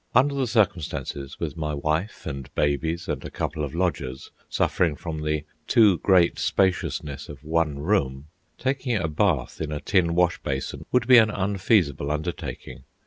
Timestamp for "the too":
5.21-5.99